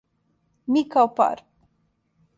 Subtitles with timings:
[0.71, 1.45] Ми као пар.